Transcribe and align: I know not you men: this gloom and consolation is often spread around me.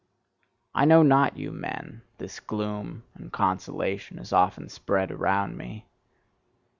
I 0.73 0.85
know 0.85 1.03
not 1.03 1.37
you 1.37 1.51
men: 1.51 2.01
this 2.17 2.39
gloom 2.39 3.03
and 3.13 3.31
consolation 3.31 4.17
is 4.17 4.33
often 4.33 4.67
spread 4.67 5.11
around 5.11 5.55
me. 5.59 5.85